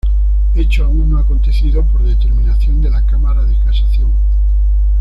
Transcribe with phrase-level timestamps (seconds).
[0.55, 4.11] Hecho aún no acontecido por determinación de la Cámara de Casación.